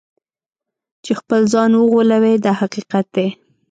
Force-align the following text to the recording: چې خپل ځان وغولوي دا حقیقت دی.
چې 1.03 1.11
خپل 1.19 1.41
ځان 1.53 1.71
وغولوي 1.75 2.35
دا 2.45 2.51
حقیقت 2.61 3.05
دی. 3.15 3.27